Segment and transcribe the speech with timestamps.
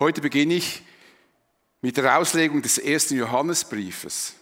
[0.00, 0.82] Heute beginne ich
[1.80, 4.34] mit der Auslegung des ersten Johannesbriefes.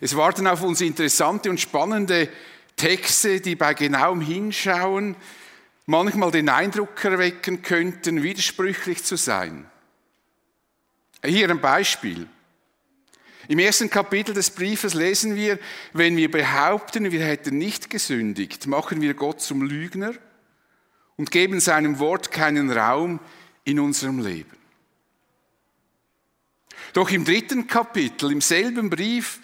[0.00, 2.28] Es warten auf uns interessante und spannende
[2.74, 5.14] Texte, die bei genauem Hinschauen
[5.86, 9.70] manchmal den Eindruck erwecken könnten, widersprüchlich zu sein.
[11.24, 12.28] Hier ein Beispiel.
[13.46, 15.60] Im ersten Kapitel des Briefes lesen wir,
[15.92, 20.12] wenn wir behaupten, wir hätten nicht gesündigt, machen wir Gott zum Lügner
[21.16, 23.20] und geben seinem Wort keinen Raum
[23.68, 24.56] in unserem Leben.
[26.94, 29.40] Doch im dritten Kapitel, im selben Brief,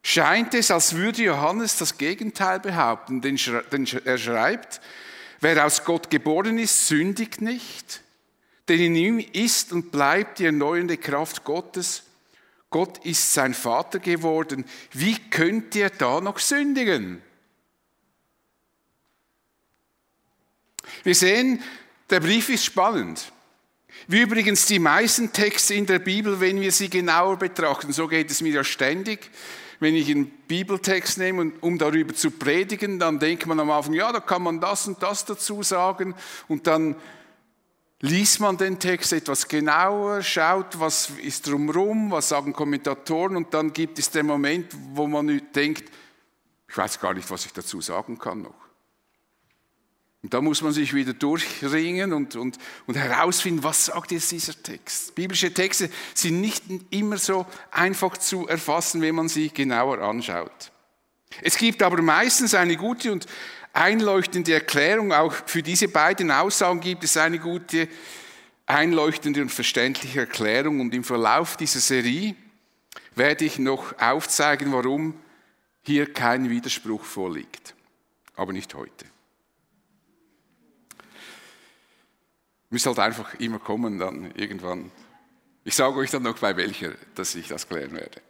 [0.00, 3.36] scheint es, als würde Johannes das Gegenteil behaupten, denn
[4.04, 4.80] er schreibt,
[5.40, 8.02] wer aus Gott geboren ist, sündigt nicht,
[8.68, 12.04] denn in ihm ist und bleibt die erneuernde Kraft Gottes.
[12.70, 14.66] Gott ist sein Vater geworden.
[14.92, 17.22] Wie könnt ihr da noch sündigen?
[21.02, 21.60] Wir sehen,
[22.08, 23.32] der Brief ist spannend.
[24.06, 27.92] Wie übrigens die meisten Texte in der Bibel, wenn wir sie genauer betrachten.
[27.92, 29.30] So geht es mir ja ständig.
[29.80, 34.10] Wenn ich einen Bibeltext nehme, um darüber zu predigen, dann denkt man am Anfang, ja,
[34.12, 36.14] da kann man das und das dazu sagen.
[36.48, 36.96] Und dann
[38.00, 43.72] liest man den Text etwas genauer, schaut, was ist drumherum, was sagen Kommentatoren und dann
[43.72, 45.90] gibt es den Moment, wo man denkt,
[46.68, 48.67] ich weiß gar nicht, was ich dazu sagen kann noch.
[50.22, 54.60] Und da muss man sich wieder durchringen und, und, und herausfinden, was sagt jetzt dieser
[54.60, 55.14] Text.
[55.14, 60.72] Biblische Texte sind nicht immer so einfach zu erfassen, wenn man sie genauer anschaut.
[61.40, 63.26] Es gibt aber meistens eine gute und
[63.72, 65.12] einleuchtende Erklärung.
[65.12, 67.88] Auch für diese beiden Aussagen gibt es eine gute,
[68.66, 70.80] einleuchtende und verständliche Erklärung.
[70.80, 72.34] Und im Verlauf dieser Serie
[73.14, 75.14] werde ich noch aufzeigen, warum
[75.82, 77.74] hier kein Widerspruch vorliegt.
[78.34, 79.06] Aber nicht heute.
[82.70, 84.90] Müsst halt einfach immer kommen, dann irgendwann.
[85.64, 88.20] Ich sage euch dann noch bei welcher, dass ich das klären werde.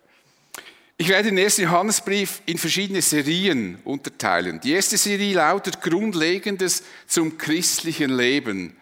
[1.01, 4.61] Ich werde den ersten Johannesbrief in verschiedene Serien unterteilen.
[4.61, 8.77] Die erste Serie lautet Grundlegendes zum christlichen Leben.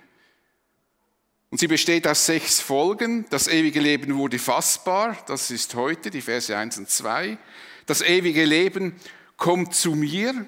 [1.50, 3.26] Und sie besteht aus sechs Folgen.
[3.28, 7.36] Das ewige Leben wurde fassbar, das ist heute, die Verse 1 und 2.
[7.84, 8.94] Das ewige Leben
[9.36, 10.46] kommt zu mir,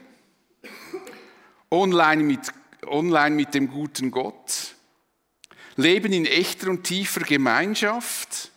[1.71, 2.41] online mit,
[2.87, 4.75] online mit dem guten Gott.
[5.79, 8.51] Leben in echter und tiefer Gemeinschaft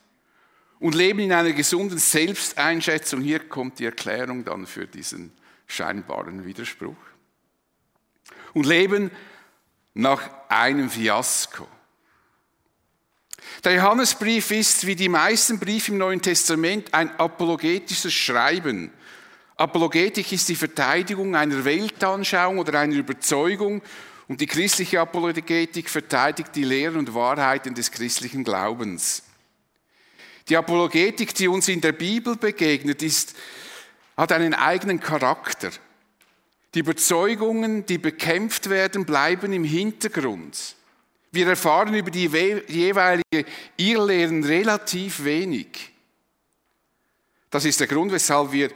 [0.80, 3.22] und leben in einer gesunden Selbsteinschätzung.
[3.22, 5.32] Hier kommt die Erklärung dann für diesen
[5.68, 6.96] scheinbaren Widerspruch.
[8.54, 9.12] Und leben
[9.94, 11.68] nach einem Fiasko.
[13.64, 18.92] Der Johannesbrief ist, wie die meisten Briefe im Neuen Testament, ein apologetisches Schreiben.
[19.58, 23.84] Apologetik ist die Verteidigung einer Weltanschauung oder einer Überzeugung
[24.32, 29.24] und die christliche Apologetik verteidigt die Lehren und Wahrheiten des christlichen Glaubens.
[30.48, 33.36] Die Apologetik, die uns in der Bibel begegnet, ist,
[34.16, 35.72] hat einen eigenen Charakter.
[36.74, 40.78] Die Überzeugungen, die bekämpft werden, bleiben im Hintergrund.
[41.34, 42.30] Wir erfahren über die
[42.70, 45.92] jeweilige Irrlehren relativ wenig.
[47.50, 48.72] Das ist der Grund, weshalb wir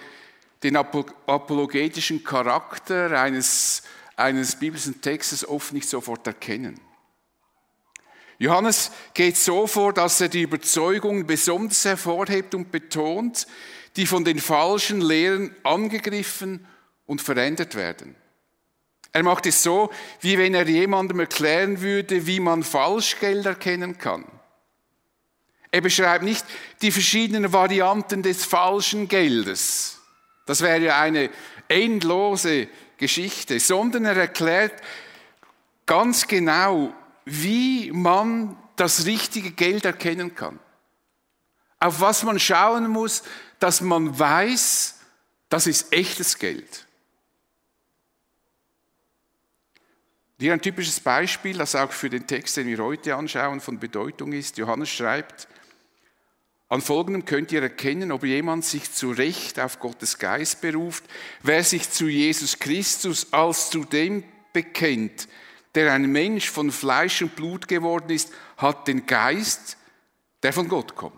[0.63, 3.83] den apologetischen Charakter eines
[4.15, 6.79] eines biblischen Textes oft nicht sofort erkennen.
[8.37, 13.47] Johannes geht so vor, dass er die Überzeugung besonders hervorhebt und betont,
[13.95, 16.67] die von den falschen Lehren angegriffen
[17.05, 18.15] und verändert werden.
[19.13, 19.89] Er macht es so,
[20.19, 24.25] wie wenn er jemandem erklären würde, wie man Falschgeld erkennen kann.
[25.71, 26.45] Er beschreibt nicht
[26.81, 30.01] die verschiedenen Varianten des falschen Geldes.
[30.45, 31.29] Das wäre ja eine
[31.69, 34.81] endlose Geschichte, sondern er erklärt
[35.85, 36.93] ganz genau,
[37.25, 40.59] wie man das richtige Geld erkennen kann.
[41.79, 43.23] Auf was man schauen muss,
[43.59, 44.99] dass man weiß,
[45.49, 46.85] das ist echtes Geld.
[50.37, 54.33] Hier ein typisches Beispiel, das auch für den Text, den wir heute anschauen, von Bedeutung
[54.33, 54.57] ist.
[54.57, 55.47] Johannes schreibt,
[56.67, 61.03] an folgendem könnt ihr erkennen, ob jemand sich zu Recht auf Gottes Geist beruft,
[61.43, 65.27] wer sich zu Jesus Christus als zu dem bekennt,
[65.75, 69.77] der ein Mensch von Fleisch und Blut geworden ist, hat den Geist,
[70.41, 71.13] der von Gott kommt.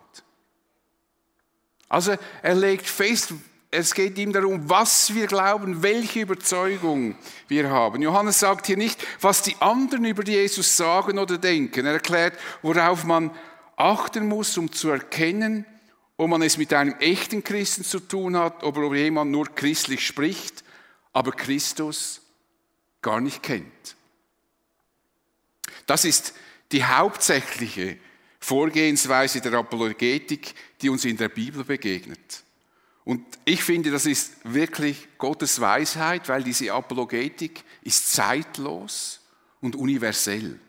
[1.88, 3.34] Also er legt fest,
[3.70, 7.16] es geht ihm darum, was wir glauben, welche Überzeugung
[7.48, 8.02] wir haben.
[8.02, 11.86] Johannes sagt hier nicht, was die anderen über Jesus sagen oder denken.
[11.86, 13.32] Er erklärt, worauf man
[13.78, 15.66] achten muss, um zu erkennen,
[16.18, 20.64] ob man es mit einem echten Christen zu tun hat ob jemand nur christlich spricht,
[21.14, 22.22] aber Christus
[23.02, 23.96] gar nicht kennt.
[25.86, 26.34] Das ist
[26.72, 27.98] die hauptsächliche
[28.40, 32.44] Vorgehensweise der Apologetik, die uns in der Bibel begegnet.
[33.06, 39.22] Und ich finde, das ist wirklich Gottes Weisheit, weil diese Apologetik ist zeitlos
[39.62, 40.60] und universell.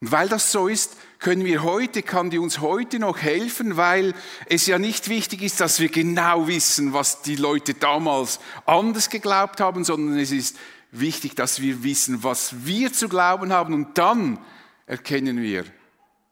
[0.00, 4.14] Und weil das so ist, können wir heute, kann die uns heute noch helfen, weil
[4.46, 9.60] es ja nicht wichtig ist, dass wir genau wissen, was die Leute damals anders geglaubt
[9.60, 10.56] haben, sondern es ist
[10.92, 14.38] wichtig, dass wir wissen, was wir zu glauben haben und dann
[14.86, 15.64] erkennen wir,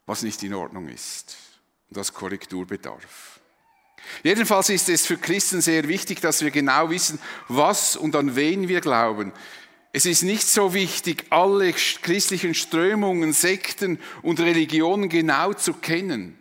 [0.06, 1.36] was nicht in Ordnung ist
[1.90, 3.40] und was Korrektur bedarf.
[4.22, 7.18] Jedenfalls ist es für Christen sehr wichtig, dass wir genau wissen,
[7.48, 9.32] was und an wen wir glauben.
[9.96, 16.36] Es ist nicht so wichtig, alle christlichen Strömungen, Sekten und Religionen genau zu kennen.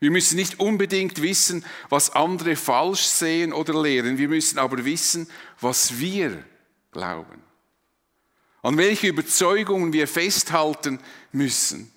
[0.00, 4.18] Wir müssen nicht unbedingt wissen, was andere falsch sehen oder lehren.
[4.18, 5.28] Wir müssen aber wissen,
[5.60, 6.42] was wir
[6.90, 7.40] glauben.
[8.64, 10.98] An welche Überzeugungen wir festhalten
[11.30, 11.92] müssen.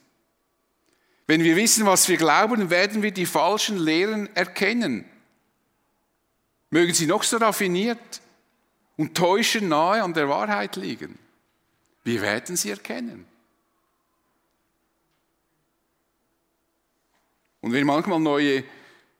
[1.26, 5.04] Wenn wir wissen, was wir glauben, werden wir die falschen Lehren erkennen.
[6.70, 8.22] Mögen sie noch so raffiniert
[8.98, 11.18] und täuschen nahe an der Wahrheit liegen.
[12.04, 13.26] Wir werden sie erkennen.
[17.62, 18.64] Und wenn manchmal neue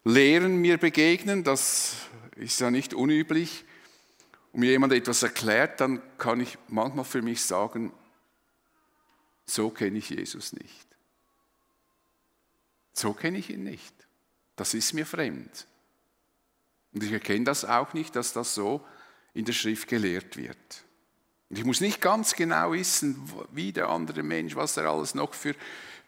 [0.04, 1.96] Lehren mir begegnen, das
[2.36, 3.66] ist ja nicht unüblich,
[4.54, 7.92] und mir jemand etwas erklärt, dann kann ich manchmal für mich sagen,
[9.46, 10.88] so kenne ich Jesus nicht.
[12.94, 13.94] So kenne ich ihn nicht.
[14.56, 15.68] Das ist mir fremd.
[16.94, 18.84] Und ich erkenne das auch nicht, dass das so
[19.38, 20.58] in der Schrift gelehrt wird.
[21.50, 25.54] Ich muss nicht ganz genau wissen, wie der andere Mensch, was er alles noch für,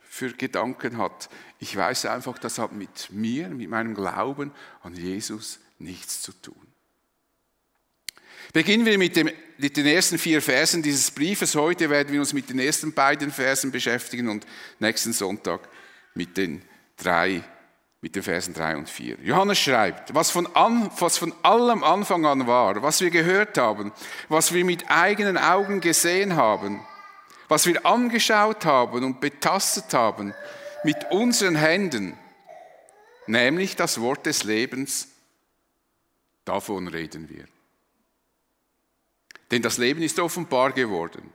[0.02, 1.30] für Gedanken hat.
[1.60, 6.56] Ich weiß einfach, das hat mit mir, mit meinem Glauben an Jesus nichts zu tun.
[8.52, 9.30] Beginnen wir mit, dem,
[9.60, 11.54] mit, den ersten vier Versen dieses Briefes.
[11.54, 14.48] Heute werden wir uns mit den ersten beiden Versen beschäftigen und
[14.80, 15.70] nächsten Sonntag
[16.16, 16.64] mit den
[16.98, 17.44] drei
[18.02, 19.18] mit den Versen 3 und 4.
[19.22, 23.92] Johannes schreibt, was von, an, was von allem Anfang an war, was wir gehört haben,
[24.30, 26.86] was wir mit eigenen Augen gesehen haben,
[27.50, 30.34] was wir angeschaut haben und betastet haben
[30.84, 32.18] mit unseren Händen,
[33.28, 35.10] nämlich das Wort des Lebens,
[36.46, 37.46] davon reden wir.
[39.52, 41.34] Denn das Leben ist offenbar geworden.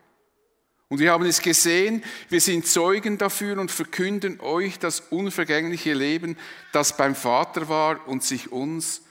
[0.94, 6.36] Und wir haben es gesehen, wir sind Zeugen dafür und verkünden euch das unvergängliche Leben,
[6.70, 9.02] das beim Vater war und sich uns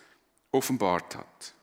[0.54, 1.54] offenbart hat.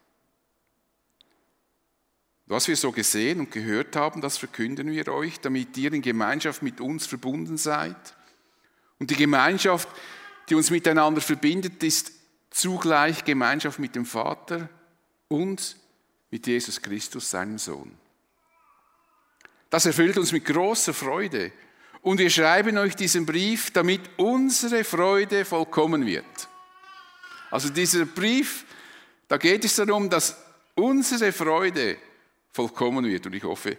[2.44, 6.60] Was wir so gesehen und gehört haben, das verkünden wir euch, damit ihr in Gemeinschaft
[6.60, 8.14] mit uns verbunden seid.
[8.98, 9.88] Und die Gemeinschaft,
[10.50, 12.12] die uns miteinander verbindet, ist
[12.50, 14.68] zugleich Gemeinschaft mit dem Vater
[15.28, 15.76] und
[16.30, 17.99] mit Jesus Christus, seinem Sohn.
[19.70, 21.52] Das erfüllt uns mit großer Freude.
[22.02, 26.48] Und wir schreiben euch diesen Brief, damit unsere Freude vollkommen wird.
[27.50, 28.64] Also dieser Brief,
[29.28, 30.36] da geht es darum, dass
[30.74, 31.98] unsere Freude
[32.52, 33.26] vollkommen wird.
[33.26, 33.76] Und ich hoffe,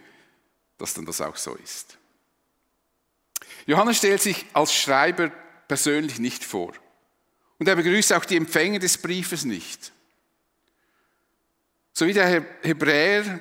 [0.78, 1.98] dass dann das auch so ist.
[3.66, 5.30] Johannes stellt sich als Schreiber
[5.68, 6.72] persönlich nicht vor.
[7.58, 9.92] Und er begrüßt auch die Empfänger des Briefes nicht.
[11.92, 13.40] So wie der Hebräer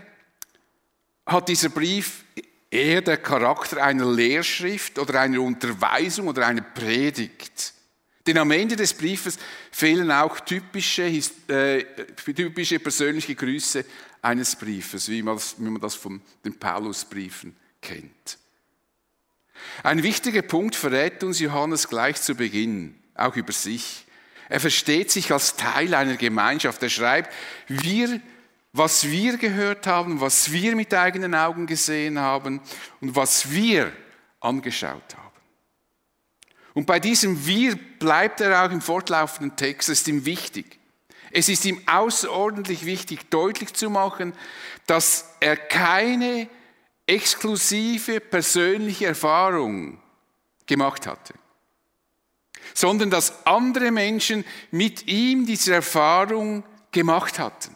[1.32, 2.24] hat dieser Brief
[2.70, 7.74] eher der Charakter einer Lehrschrift oder einer Unterweisung oder einer Predigt.
[8.26, 9.38] Denn am Ende des Briefes
[9.72, 11.04] fehlen auch typische,
[11.48, 11.84] äh,
[12.16, 13.84] typische persönliche Grüße
[14.22, 18.38] eines Briefes, wie man das, wie man das von den Paulusbriefen kennt.
[19.84, 24.06] Ein wichtiger Punkt verrät uns Johannes gleich zu Beginn, auch über sich.
[24.50, 26.84] Er versteht sich als Teil einer Gemeinschaft.
[26.84, 27.34] Er schreibt,
[27.68, 28.22] wir
[28.74, 32.62] was wir gehört haben, was wir mit eigenen Augen gesehen haben
[33.02, 33.92] und was wir
[34.40, 35.32] angeschaut haben.
[36.74, 40.80] Und bei diesem Wir bleibt er auch im fortlaufenden Text, es ist ihm wichtig.
[41.32, 44.34] Es ist ihm außerordentlich wichtig, deutlich zu machen,
[44.86, 46.50] dass er keine
[47.08, 50.00] exklusive persönliche Erfahrung
[50.66, 51.34] gemacht hatte,
[52.74, 57.76] sondern dass andere Menschen mit ihm diese Erfahrung gemacht hatten.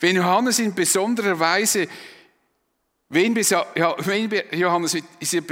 [0.00, 1.88] Wenn Johannes in besonderer Weise,
[3.08, 3.34] wenn
[4.52, 5.42] Johannes in dieser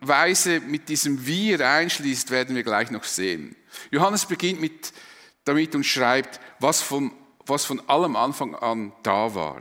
[0.00, 3.56] Weise mit diesem Wir einschließt, werden wir gleich noch sehen.
[3.90, 4.92] Johannes beginnt mit,
[5.44, 7.12] damit und schreibt, was von,
[7.46, 9.60] was von allem Anfang an da war.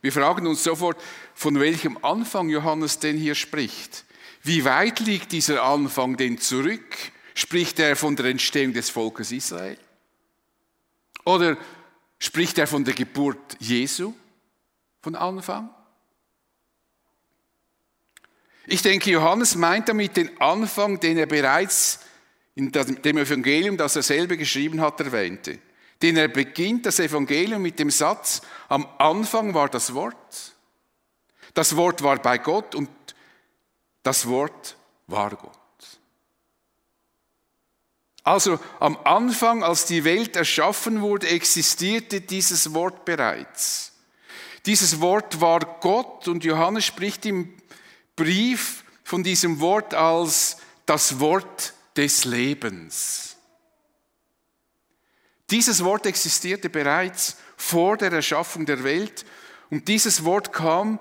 [0.00, 1.00] Wir fragen uns sofort,
[1.34, 4.04] von welchem Anfang Johannes denn hier spricht.
[4.42, 6.96] Wie weit liegt dieser Anfang denn zurück?
[7.34, 9.78] Spricht er von der Entstehung des Volkes Israel?
[11.24, 11.56] Oder
[12.18, 14.12] Spricht er von der Geburt Jesu
[15.00, 15.70] von Anfang?
[18.66, 22.00] Ich denke, Johannes meint damit den Anfang, den er bereits
[22.54, 25.58] in dem Evangelium, das er selber geschrieben hat, erwähnte.
[26.02, 30.54] Denn er beginnt das Evangelium mit dem Satz, am Anfang war das Wort.
[31.54, 32.90] Das Wort war bei Gott und
[34.02, 35.57] das Wort war Gott.
[38.28, 43.94] Also am Anfang, als die Welt erschaffen wurde, existierte dieses Wort bereits.
[44.66, 47.54] Dieses Wort war Gott und Johannes spricht im
[48.16, 53.38] Brief von diesem Wort als das Wort des Lebens.
[55.48, 59.24] Dieses Wort existierte bereits vor der Erschaffung der Welt
[59.70, 60.98] und dieses Wort kam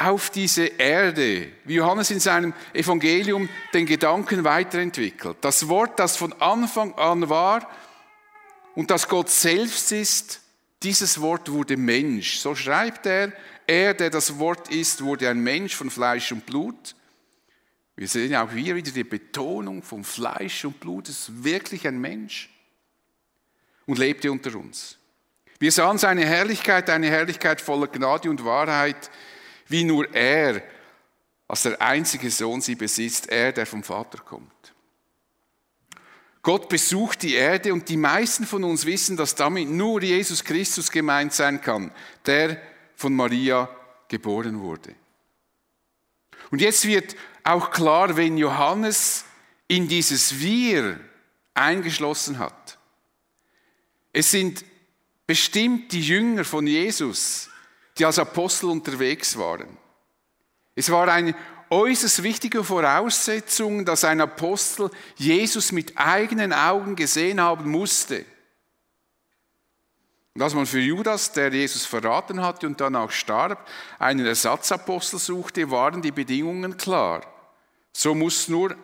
[0.00, 5.36] auf diese Erde, wie Johannes in seinem Evangelium den Gedanken weiterentwickelt.
[5.42, 7.68] Das Wort, das von Anfang an war
[8.74, 10.40] und das Gott selbst ist,
[10.82, 12.38] dieses Wort wurde Mensch.
[12.38, 13.32] So schreibt er,
[13.66, 16.94] er, der das Wort ist, wurde ein Mensch von Fleisch und Blut.
[17.94, 22.00] Wir sehen auch hier wieder die Betonung von Fleisch und Blut, es ist wirklich ein
[22.00, 22.48] Mensch
[23.84, 24.96] und lebte unter uns.
[25.58, 29.10] Wir sahen seine Herrlichkeit, eine Herrlichkeit voller Gnade und Wahrheit,
[29.70, 30.62] wie nur er
[31.48, 34.72] als der einzige Sohn sie besitzt, er, der vom Vater kommt.
[36.42, 40.90] Gott besucht die Erde und die meisten von uns wissen, dass damit nur Jesus Christus
[40.90, 41.92] gemeint sein kann,
[42.24, 42.60] der
[42.94, 43.68] von Maria
[44.08, 44.94] geboren wurde.
[46.50, 49.24] Und jetzt wird auch klar, wenn Johannes
[49.68, 51.00] in dieses Wir
[51.54, 52.78] eingeschlossen hat.
[54.12, 54.64] Es sind
[55.26, 57.50] bestimmt die Jünger von Jesus,
[57.98, 59.76] die als Apostel unterwegs waren.
[60.74, 61.34] Es war eine
[61.68, 68.24] äußerst wichtige Voraussetzung, dass ein Apostel Jesus mit eigenen Augen gesehen haben musste.
[70.34, 73.68] Und als man für Judas, der Jesus verraten hatte und dann auch starb,
[73.98, 77.22] einen Ersatzapostel suchte, waren die Bedingungen klar.
[77.92, 78.76] So muss nur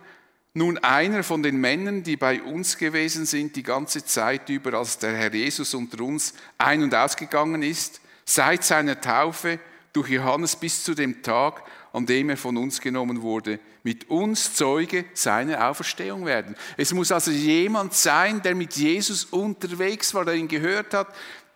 [0.57, 4.99] nun einer von den Männern, die bei uns gewesen sind, die ganze Zeit über, als
[4.99, 9.59] der Herr Jesus unter uns ein- und ausgegangen ist, seit seiner Taufe
[9.93, 11.63] durch Johannes bis zu dem Tag,
[11.95, 16.55] an dem er von uns genommen wurde, mit uns Zeuge seiner Auferstehung werden.
[16.77, 21.09] Es muss also jemand sein, der mit Jesus unterwegs war, der ihn gehört hat,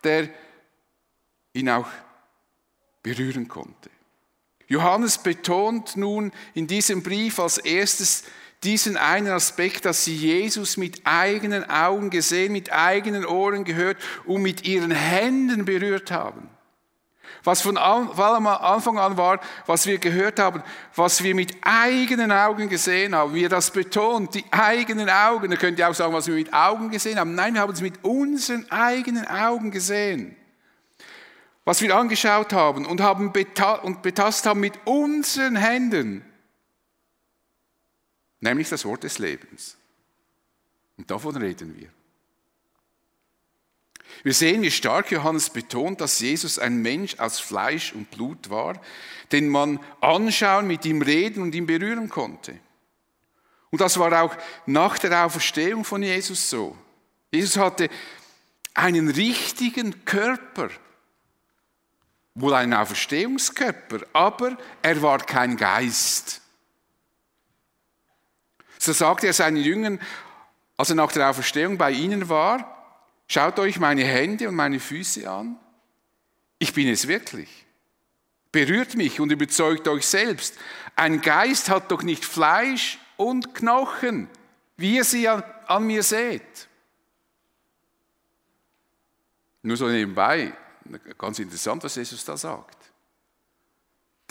[0.02, 0.30] der
[1.52, 1.88] ihn auch
[3.02, 3.90] berühren konnte.
[4.68, 8.24] Johannes betont nun in diesem Brief als erstes
[8.62, 13.96] diesen einen Aspekt, dass sie Jesus mit eigenen Augen gesehen, mit eigenen Ohren gehört
[14.26, 16.48] und mit ihren Händen berührt haben.
[17.44, 20.62] Was von Anfang an war, was wir gehört haben,
[20.94, 25.50] was wir mit eigenen Augen gesehen haben, wie er das betont, die eigenen Augen.
[25.50, 27.34] Da könnt ihr auch sagen, was wir mit Augen gesehen haben.
[27.34, 30.36] Nein, wir haben es mit unseren eigenen Augen gesehen.
[31.64, 33.32] Was wir angeschaut haben und, haben
[33.82, 36.24] und betastet haben mit unseren Händen.
[38.40, 39.76] Nämlich das Wort des Lebens.
[40.96, 41.88] Und davon reden wir.
[44.22, 48.80] Wir sehen, wie stark Johannes betont, dass Jesus ein Mensch aus Fleisch und Blut war,
[49.32, 52.58] den man anschauen, mit ihm reden und ihn berühren konnte.
[53.70, 54.36] Und das war auch
[54.66, 56.76] nach der Auferstehung von Jesus so.
[57.30, 57.88] Jesus hatte
[58.74, 60.70] einen richtigen Körper,
[62.34, 66.40] wohl einen Auferstehungskörper, aber er war kein Geist.
[68.78, 70.00] So sagte er seinen Jüngern,
[70.76, 72.79] als er nach der Auferstehung bei ihnen war,
[73.32, 75.56] Schaut euch meine Hände und meine Füße an.
[76.58, 77.64] Ich bin es wirklich.
[78.50, 80.56] Berührt mich und überzeugt euch selbst.
[80.96, 84.28] Ein Geist hat doch nicht Fleisch und Knochen,
[84.76, 86.68] wie ihr sie an, an mir seht.
[89.62, 90.52] Nur so nebenbei,
[91.16, 92.78] ganz interessant, was Jesus da sagt.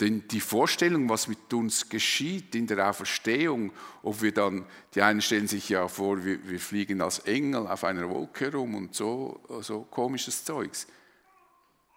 [0.00, 3.70] Denn die Vorstellung, was mit uns geschieht in der Auferstehung,
[4.02, 4.64] ob wir dann,
[4.94, 8.74] die einen stellen sich ja vor, wir, wir fliegen als Engel auf einer Wolke herum
[8.74, 10.86] und so, so komisches Zeugs.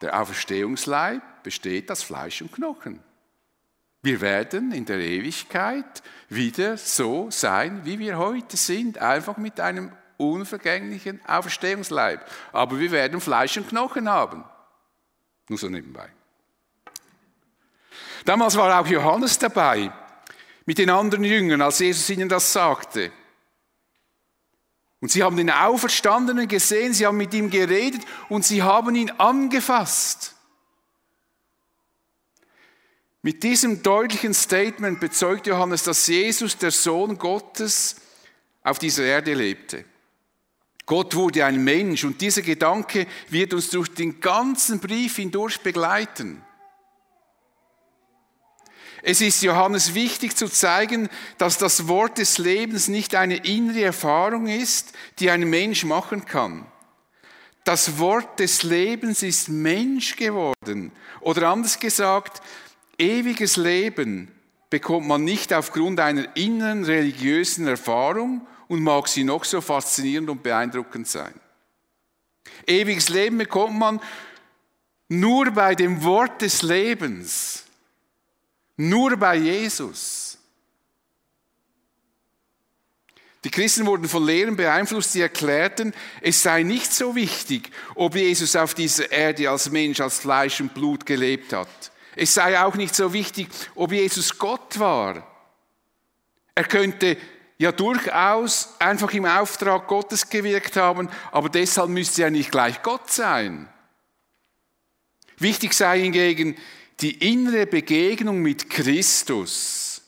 [0.02, 3.00] Der Auferstehungsleib besteht aus Fleisch und Knochen.
[4.02, 9.94] Wir werden in der Ewigkeit wieder so sein, wie wir heute sind, einfach mit einem
[10.18, 12.30] unvergänglichen Auferstehungsleib.
[12.52, 14.44] Aber wir werden Fleisch und Knochen haben.
[15.48, 16.10] Nur so nebenbei.
[18.26, 19.92] Damals war auch Johannes dabei
[20.66, 23.12] mit den anderen Jüngern, als Jesus ihnen das sagte.
[25.02, 29.12] Und sie haben den Auferstandenen gesehen, sie haben mit ihm geredet und sie haben ihn
[29.12, 30.34] angefasst.
[33.22, 37.98] Mit diesem deutlichen Statement bezeugt Johannes, dass Jesus, der Sohn Gottes,
[38.64, 39.86] auf dieser Erde lebte.
[40.86, 46.44] Gott wurde ein Mensch und dieser Gedanke wird uns durch den ganzen Brief hindurch begleiten.
[49.06, 54.48] Es ist Johannes wichtig zu zeigen, dass das Wort des Lebens nicht eine innere Erfahrung
[54.48, 56.66] ist, die ein Mensch machen kann.
[57.66, 60.94] Das Wort des Lebens ist Mensch geworden.
[61.20, 62.42] Oder anders gesagt,
[62.98, 64.32] ewiges Leben
[64.70, 70.44] bekommt man nicht aufgrund einer inneren religiösen Erfahrung und mag sie noch so faszinierend und
[70.44, 71.34] beeindruckend sein.
[72.66, 74.00] Ewiges Leben bekommt man
[75.10, 77.63] nur bei dem Wort des Lebens,
[78.78, 80.38] nur bei Jesus.
[83.44, 88.56] Die Christen wurden von Lehren beeinflusst, die erklärten, es sei nicht so wichtig, ob Jesus
[88.56, 91.92] auf dieser Erde als Mensch, als Fleisch und Blut gelebt hat.
[92.16, 95.28] Es sei auch nicht so wichtig, ob Jesus Gott war.
[96.56, 97.18] Er könnte
[97.58, 103.12] ja durchaus einfach im Auftrag Gottes gewirkt haben, aber deshalb müsste er nicht gleich Gott
[103.12, 103.68] sein.
[105.38, 106.56] Wichtig sei hingegen
[107.04, 110.02] die innere Begegnung mit Christus,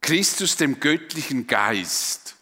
[0.00, 2.34] Christus dem göttlichen Geist.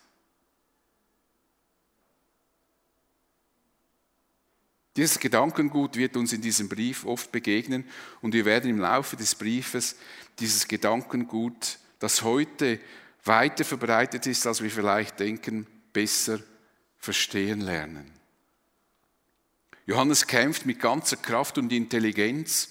[4.97, 7.85] Dieses Gedankengut wird uns in diesem Brief oft begegnen
[8.23, 9.97] und wir werden im Laufe des Briefes
[10.38, 12.80] dieses Gedankengut, das heute
[13.25, 16.40] weiter verbreitet ist, als wir vielleicht denken, besser
[16.97, 18.11] verstehen lernen.
[19.85, 22.71] Johannes kämpft mit ganzer Kraft und Intelligenz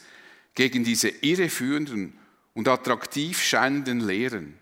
[0.56, 2.18] gegen diese irreführenden
[2.54, 4.58] und attraktiv scheinenden Lehren.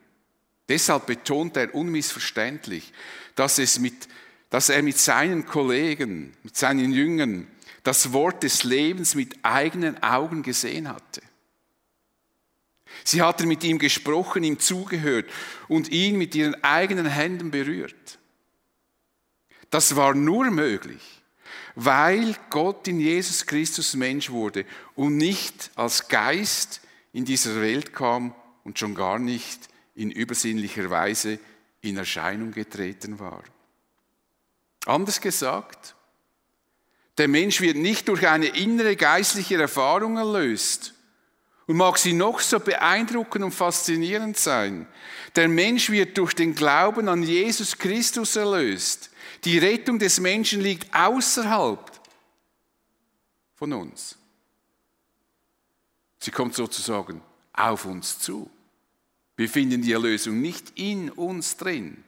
[0.67, 2.91] Deshalb betont er unmissverständlich,
[3.35, 4.07] dass, es mit,
[4.49, 7.47] dass er mit seinen Kollegen, mit seinen Jüngern
[7.83, 11.21] das Wort des Lebens mit eigenen Augen gesehen hatte.
[13.03, 15.29] Sie hatten mit ihm gesprochen, ihm zugehört
[15.67, 18.19] und ihn mit ihren eigenen Händen berührt.
[19.69, 21.22] Das war nur möglich,
[21.75, 24.65] weil Gott in Jesus Christus Mensch wurde
[24.95, 31.39] und nicht als Geist in dieser Welt kam und schon gar nicht in übersinnlicher Weise
[31.81, 33.43] in Erscheinung getreten war.
[34.85, 35.95] Anders gesagt,
[37.17, 40.93] der Mensch wird nicht durch eine innere geistliche Erfahrung erlöst
[41.67, 44.87] und mag sie noch so beeindruckend und faszinierend sein.
[45.35, 49.11] Der Mensch wird durch den Glauben an Jesus Christus erlöst.
[49.45, 51.91] Die Rettung des Menschen liegt außerhalb
[53.55, 54.17] von uns.
[56.19, 58.49] Sie kommt sozusagen auf uns zu.
[59.35, 62.03] Wir finden die Erlösung nicht in uns drin.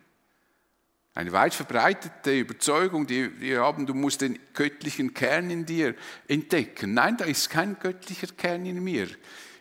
[1.14, 5.96] Eine weit verbreitete Überzeugung, die wir haben, du musst den göttlichen Kern in dir
[6.28, 6.94] entdecken.
[6.94, 9.08] Nein, da ist kein göttlicher Kern in mir.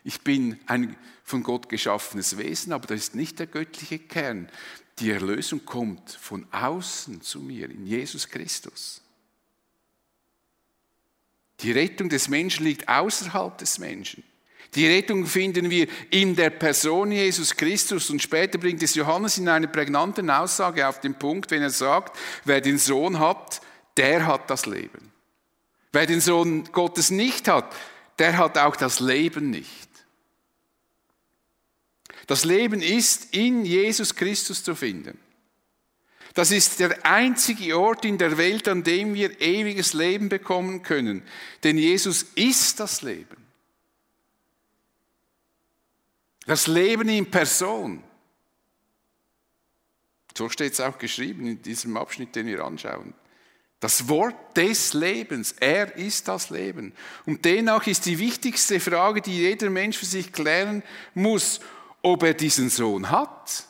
[0.02, 4.48] Ich bin ein von Gott geschaffenes Wesen, aber das ist nicht der göttliche Kern.
[4.98, 9.00] Die Erlösung kommt von außen zu mir, in Jesus Christus.
[11.60, 14.22] Die Rettung des Menschen liegt außerhalb des Menschen.
[14.74, 19.48] Die Rettung finden wir in der Person Jesus Christus und später bringt es Johannes in
[19.48, 23.60] einer prägnanten Aussage auf den Punkt, wenn er sagt, wer den Sohn hat,
[23.96, 25.12] der hat das Leben.
[25.92, 27.72] Wer den Sohn Gottes nicht hat,
[28.18, 29.93] der hat auch das Leben nicht.
[32.26, 35.18] Das Leben ist in Jesus Christus zu finden.
[36.34, 41.22] Das ist der einzige Ort in der Welt, an dem wir ewiges Leben bekommen können.
[41.62, 43.36] Denn Jesus ist das Leben.
[46.46, 48.02] Das Leben in Person.
[50.36, 53.14] So steht es auch geschrieben in diesem Abschnitt, den wir anschauen.
[53.78, 56.94] Das Wort des Lebens, er ist das Leben.
[57.26, 60.82] Und demnach ist die wichtigste Frage, die jeder Mensch für sich klären
[61.14, 61.60] muss,
[62.04, 63.66] ob er diesen Sohn hat.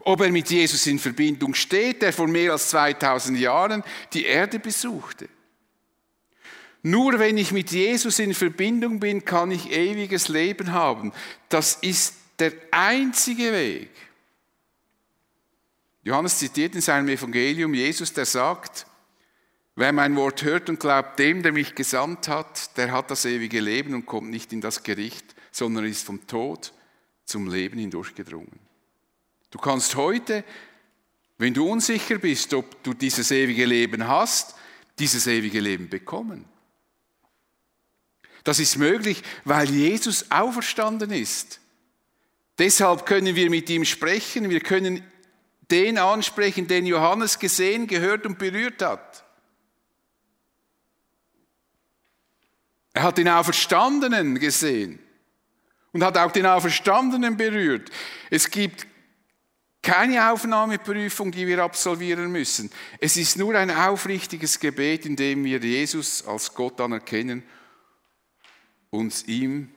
[0.00, 4.58] Ob er mit Jesus in Verbindung steht, der vor mehr als 2000 Jahren die Erde
[4.58, 5.28] besuchte.
[6.82, 11.12] Nur wenn ich mit Jesus in Verbindung bin, kann ich ewiges Leben haben.
[11.48, 13.90] Das ist der einzige Weg.
[16.04, 18.86] Johannes zitiert in seinem Evangelium Jesus, der sagt,
[19.74, 23.58] wer mein Wort hört und glaubt dem, der mich gesandt hat, der hat das ewige
[23.58, 26.70] Leben und kommt nicht in das Gericht, sondern ist vom Tod
[27.24, 28.60] zum Leben hindurchgedrungen.
[29.50, 30.44] Du kannst heute,
[31.38, 34.54] wenn du unsicher bist, ob du dieses ewige Leben hast,
[34.98, 36.44] dieses ewige Leben bekommen.
[38.44, 41.58] Das ist möglich, weil Jesus auferstanden ist.
[42.58, 45.02] Deshalb können wir mit ihm sprechen, wir können
[45.70, 49.24] den ansprechen, den Johannes gesehen, gehört und berührt hat.
[52.92, 54.98] Er hat den Auferstandenen gesehen
[55.96, 57.90] und hat auch den Auferstandenen berührt.
[58.30, 58.86] Es gibt
[59.82, 62.70] keine Aufnahmeprüfung, die wir absolvieren müssen.
[63.00, 67.42] Es ist nur ein aufrichtiges Gebet, in dem wir Jesus als Gott anerkennen
[68.90, 69.70] uns ihm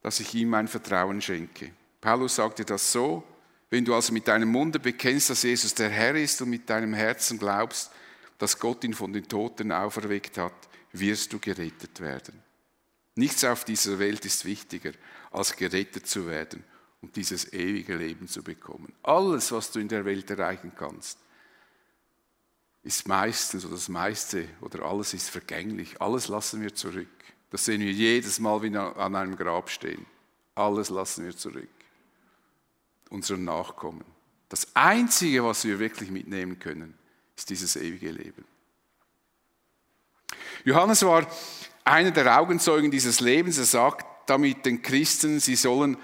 [0.00, 1.72] dass ich ihm mein Vertrauen schenke.
[2.00, 3.22] Paulus sagte das so,
[3.70, 6.94] wenn du also mit deinem Munde bekennst, dass Jesus der Herr ist und mit deinem
[6.94, 7.90] Herzen glaubst,
[8.38, 10.54] dass Gott ihn von den Toten auferweckt hat,
[10.92, 12.42] wirst du gerettet werden.
[13.18, 14.92] Nichts auf dieser Welt ist wichtiger,
[15.32, 16.62] als gerettet zu werden
[17.02, 18.92] und dieses ewige Leben zu bekommen.
[19.02, 21.18] Alles, was du in der Welt erreichen kannst,
[22.84, 26.00] ist meistens oder das meiste oder alles ist vergänglich.
[26.00, 27.08] Alles lassen wir zurück.
[27.50, 30.06] Das sehen wir jedes Mal, wenn wir an einem Grab stehen.
[30.54, 31.68] Alles lassen wir zurück.
[33.10, 34.04] Unseren Nachkommen.
[34.48, 36.96] Das Einzige, was wir wirklich mitnehmen können,
[37.36, 38.44] ist dieses ewige Leben.
[40.64, 41.26] Johannes war
[41.88, 43.58] einer der Augenzeugen dieses Lebens.
[43.58, 45.96] Er sagt damit den Christen, sie sollen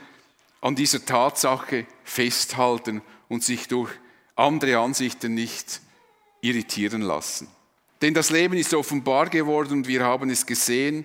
[0.61, 3.91] an dieser Tatsache festhalten und sich durch
[4.35, 5.81] andere Ansichten nicht
[6.41, 7.49] irritieren lassen.
[8.01, 11.05] Denn das Leben ist offenbar geworden und wir haben es gesehen.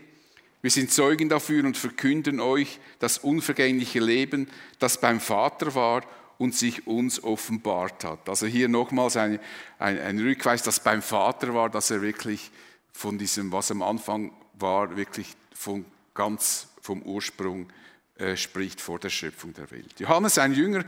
[0.61, 6.03] Wir sind Zeugen dafür und verkünden euch das unvergängliche Leben, das beim Vater war
[6.37, 8.27] und sich uns offenbart hat.
[8.27, 9.39] Also hier nochmals ein,
[9.77, 12.51] ein, ein Rückweis, das beim Vater war, dass er wirklich
[12.91, 17.69] von diesem, was am Anfang war, wirklich von ganz vom Ursprung
[18.19, 19.99] äh, spricht vor der Schöpfung der Welt.
[19.99, 20.83] Johannes, ein Jünger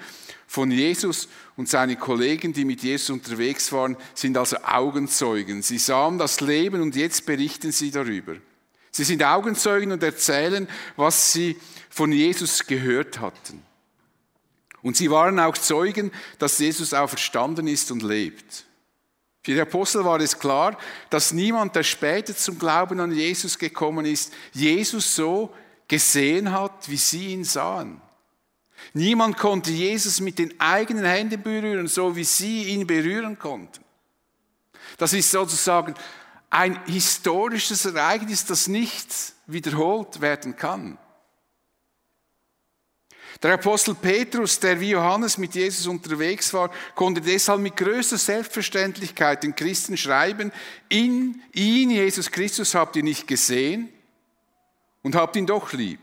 [0.47, 5.61] von Jesus und seine Kollegen, die mit Jesus unterwegs waren, sind also Augenzeugen.
[5.61, 8.35] Sie sahen das Leben und jetzt berichten sie darüber.
[8.91, 11.57] Sie sind Augenzeugen und erzählen, was sie
[11.89, 13.63] von Jesus gehört hatten.
[14.81, 18.65] Und sie waren auch Zeugen, dass Jesus auferstanden ist und lebt.
[19.43, 20.77] Für die Apostel war es klar,
[21.09, 25.51] dass niemand, der später zum Glauben an Jesus gekommen ist, Jesus so
[25.87, 27.99] gesehen hat, wie sie ihn sahen.
[28.93, 33.83] Niemand konnte Jesus mit den eigenen Händen berühren, so wie sie ihn berühren konnten.
[34.97, 35.95] Das ist sozusagen
[36.49, 39.07] ein historisches Ereignis, das nicht
[39.47, 40.97] wiederholt werden kann.
[43.43, 49.43] Der Apostel Petrus, der wie Johannes mit Jesus unterwegs war, konnte deshalb mit größter Selbstverständlichkeit
[49.43, 50.51] den Christen schreiben,
[50.89, 53.89] in ihn, Jesus Christus, habt ihr nicht gesehen
[55.01, 55.99] und habt ihn doch lieb.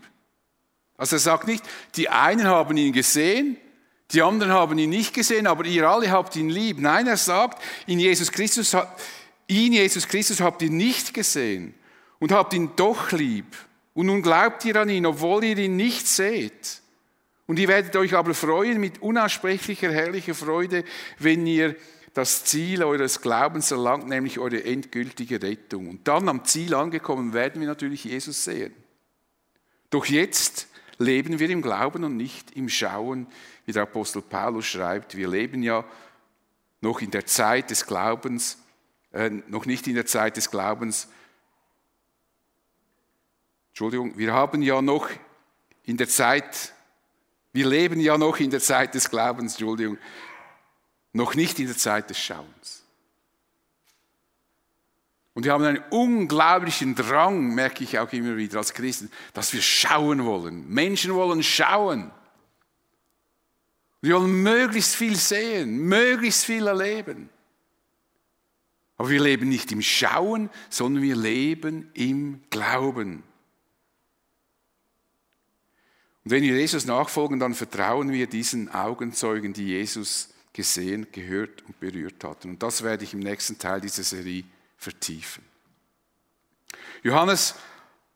[0.97, 3.57] Also er sagt nicht, die einen haben ihn gesehen,
[4.11, 6.81] die anderen haben ihn nicht gesehen, aber ihr alle habt ihn lieb.
[6.81, 8.77] Nein, er sagt, in Jesus Christus,
[9.47, 11.75] ihn, Jesus Christus, habt ihr nicht gesehen
[12.19, 13.57] und habt ihn doch lieb.
[13.95, 16.81] Und nun glaubt ihr an ihn, obwohl ihr ihn nicht seht.
[17.49, 20.85] Und ihr werdet euch aber freuen mit unaussprechlicher, herrlicher Freude,
[21.19, 21.77] wenn ihr
[22.13, 25.89] das Ziel eures Glaubens erlangt, nämlich eure endgültige Rettung.
[25.89, 28.75] Und dann am Ziel angekommen werden wir natürlich Jesus sehen.
[29.89, 33.27] Doch jetzt leben wir im Glauben und nicht im Schauen,
[33.65, 35.17] wie der Apostel Paulus schreibt.
[35.17, 35.87] Wir leben ja
[36.83, 38.59] noch in der Zeit des Glaubens,
[39.13, 41.09] äh, noch nicht in der Zeit des Glaubens.
[43.71, 45.09] Entschuldigung, wir haben ja noch
[45.85, 46.75] in der Zeit
[47.59, 49.99] wir leben ja noch in der Zeit des Glaubens, Entschuldigung,
[51.13, 52.85] noch nicht in der Zeit des Schauens.
[55.35, 59.61] Und wir haben einen unglaublichen Drang, merke ich auch immer wieder als Christen, dass wir
[59.61, 60.69] schauen wollen.
[60.69, 62.13] Menschen wollen schauen.
[64.03, 67.29] Wir wollen möglichst viel sehen, möglichst viel erleben.
[68.99, 73.25] Aber wir leben nicht im Schauen, sondern wir leben im Glauben.
[76.29, 81.81] Und wenn wir Jesus nachfolgen, dann vertrauen wir diesen Augenzeugen, die Jesus gesehen, gehört und
[81.81, 82.51] berührt hatten.
[82.51, 84.45] Und das werde ich im nächsten Teil dieser Serie
[84.77, 85.43] vertiefen.
[87.03, 87.55] Johannes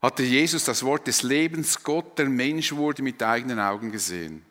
[0.02, 4.44] hatte Jesus das Wort des Lebens, Gott, der Mensch wurde, mit eigenen Augen gesehen.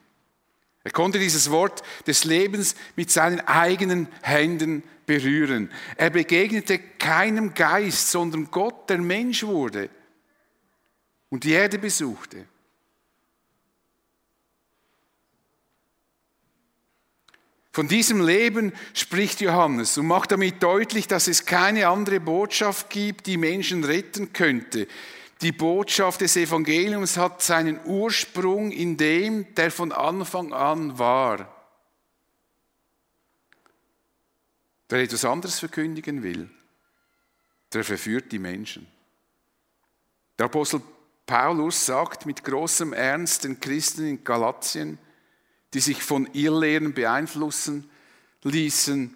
[0.84, 5.70] Er konnte dieses Wort des Lebens mit seinen eigenen Händen berühren.
[5.98, 9.92] Er begegnete keinem Geist, sondern Gott, der Mensch wurde
[11.30, 12.48] und die Erde besuchte.
[17.74, 23.28] Von diesem Leben spricht Johannes und macht damit deutlich, dass es keine andere Botschaft gibt,
[23.28, 24.88] die Menschen retten könnte.
[25.42, 31.48] Die Botschaft des Evangeliums hat seinen Ursprung in dem, der von Anfang an war.
[34.90, 36.50] Der etwas anderes verkündigen will,
[37.74, 38.86] der verführt die Menschen.
[40.38, 40.82] Der Apostel
[41.26, 45.00] Paulus sagt mit großem Ernst den Christen in Galatien,
[45.74, 47.90] die sich von ihr Lehren beeinflussen
[48.44, 49.16] ließen.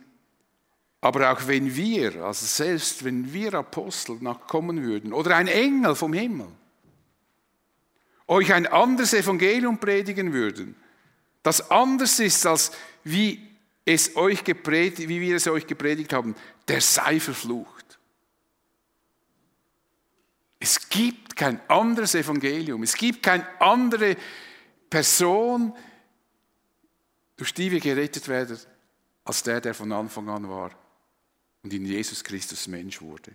[1.01, 6.13] Aber auch wenn wir, also selbst wenn wir Apostel nachkommen würden oder ein Engel vom
[6.13, 6.47] Himmel,
[8.27, 10.75] euch ein anderes Evangelium predigen würden,
[11.43, 12.71] das anders ist als
[13.03, 13.39] wie,
[13.85, 16.35] es euch gepredigt, wie wir es euch gepredigt haben,
[16.67, 17.99] der sei verflucht.
[20.59, 22.81] Es gibt kein anderes Evangelium.
[22.81, 24.17] Es gibt keine andere
[24.89, 25.73] Person,
[27.37, 28.57] durch die wir gerettet werden,
[29.23, 30.71] als der, der von Anfang an war
[31.63, 33.31] und in Jesus Christus Mensch wurde.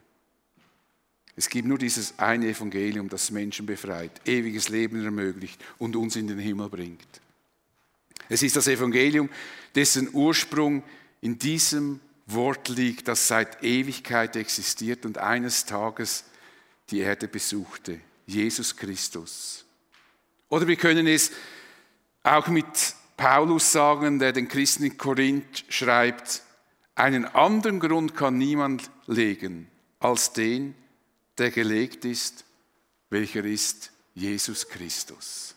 [1.36, 6.26] Es gibt nur dieses eine Evangelium, das Menschen befreit, ewiges Leben ermöglicht und uns in
[6.26, 7.20] den Himmel bringt.
[8.28, 9.28] Es ist das Evangelium,
[9.74, 10.82] dessen Ursprung
[11.20, 16.24] in diesem Wort liegt, das seit Ewigkeit existiert und eines Tages
[16.90, 19.64] die Erde besuchte, Jesus Christus.
[20.48, 21.32] Oder wir können es
[22.22, 22.66] auch mit
[23.20, 26.42] Paulus sagen, der den Christen in Korinth schreibt,
[26.94, 30.74] einen anderen Grund kann niemand legen als den,
[31.36, 32.46] der gelegt ist,
[33.10, 35.54] welcher ist Jesus Christus.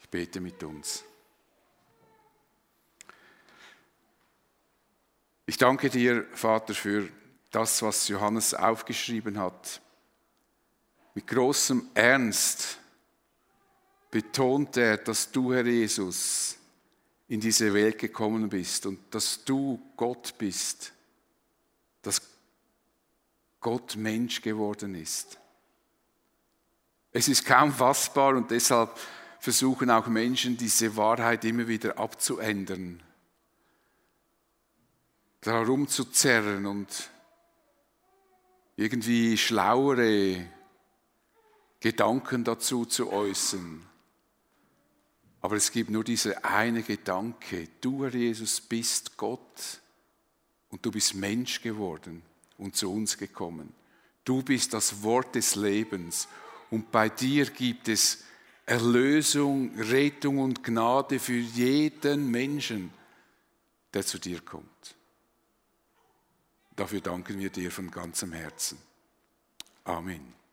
[0.00, 1.04] Ich bete mit uns.
[5.44, 7.10] Ich danke dir, Vater, für
[7.50, 9.82] das, was Johannes aufgeschrieben hat.
[11.14, 12.78] Mit großem Ernst
[14.14, 16.56] betont er, dass du, Herr Jesus,
[17.26, 20.92] in diese Welt gekommen bist und dass du Gott bist,
[22.00, 22.22] dass
[23.58, 25.36] Gott Mensch geworden ist.
[27.10, 28.96] Es ist kaum fassbar und deshalb
[29.40, 33.02] versuchen auch Menschen, diese Wahrheit immer wieder abzuändern,
[35.40, 37.10] darum zu zerren und
[38.76, 40.46] irgendwie schlauere
[41.80, 43.90] Gedanken dazu zu äußern.
[45.44, 49.78] Aber es gibt nur diese eine Gedanke, du, Herr Jesus, bist Gott
[50.70, 52.22] und du bist Mensch geworden
[52.56, 53.74] und zu uns gekommen.
[54.24, 56.28] Du bist das Wort des Lebens
[56.70, 58.24] und bei dir gibt es
[58.64, 62.90] Erlösung, Rettung und Gnade für jeden Menschen,
[63.92, 64.96] der zu dir kommt.
[66.74, 68.78] Dafür danken wir dir von ganzem Herzen.
[69.84, 70.43] Amen.